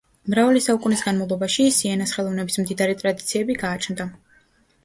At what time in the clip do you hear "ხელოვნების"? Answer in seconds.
2.17-2.57